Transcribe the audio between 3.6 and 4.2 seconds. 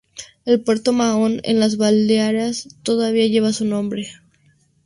nombre.